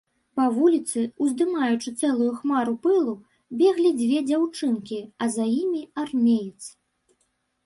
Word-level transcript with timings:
Па 0.39 0.45
вуліцы, 0.53 1.01
уздымаючы 1.25 1.89
цэлую 1.99 2.29
хмару 2.39 2.73
пылу, 2.85 3.13
беглі 3.61 3.93
дзве 4.01 4.25
дзяўчынкі, 4.31 4.99
а 5.25 5.29
за 5.37 5.45
імі 5.61 5.81
армеец. 6.07 6.61